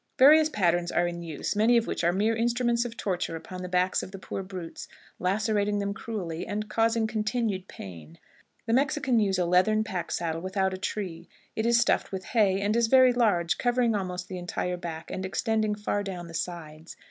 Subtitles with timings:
[0.17, 3.69] Various patterns are in use, many of which are mere instruments of torture upon the
[3.69, 4.87] backs of the poor brutes,
[5.19, 8.17] lacerating them cruelly, and causing continued pain.
[8.65, 11.29] The Mexicans use a leathern pack saddle without a tree.
[11.55, 15.23] It is stuffed with hay, and is very large, covering almost the entire back, and
[15.23, 16.97] extending far down the sides.